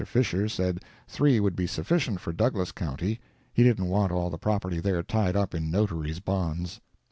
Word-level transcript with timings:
Fisher 0.03 0.49
said 0.49 0.81
three 1.07 1.39
would 1.39 1.55
be 1.55 1.67
sufficient 1.67 2.19
for 2.19 2.33
Douglas 2.33 2.71
county—he 2.71 3.63
didn't 3.63 3.85
want 3.87 4.11
all 4.11 4.31
the 4.31 4.37
property 4.39 4.79
there 4.79 5.03
tied 5.03 5.35
up 5.35 5.53
in 5.53 5.69
Notary's 5.69 6.19
bonds. 6.19 6.81